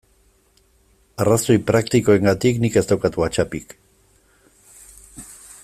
Arrazoi 1.25 1.57
praktikoengatik 1.67 2.55
nik 2.63 2.79
ez 2.81 2.83
daukat 2.93 3.19
WhatsAppik. 3.23 3.77